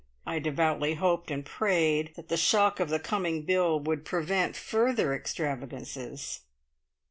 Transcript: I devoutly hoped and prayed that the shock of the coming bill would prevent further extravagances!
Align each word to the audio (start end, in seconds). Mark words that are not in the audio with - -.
I 0.25 0.39
devoutly 0.39 0.95
hoped 0.95 1.29
and 1.29 1.45
prayed 1.45 2.13
that 2.15 2.27
the 2.27 2.35
shock 2.35 2.79
of 2.79 2.89
the 2.89 2.97
coming 2.99 3.43
bill 3.43 3.79
would 3.79 4.03
prevent 4.03 4.55
further 4.55 5.13
extravagances! 5.13 6.39